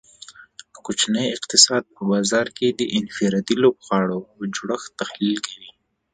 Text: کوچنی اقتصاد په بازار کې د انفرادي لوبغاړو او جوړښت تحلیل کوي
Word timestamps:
کوچنی 0.85 1.25
اقتصاد 1.35 1.83
په 1.95 2.01
بازار 2.11 2.47
کې 2.57 2.67
د 2.69 2.81
انفرادي 2.97 3.55
لوبغاړو 3.63 4.19
او 4.31 4.37
جوړښت 4.55 4.89
تحلیل 5.01 5.37
کوي 5.47 5.69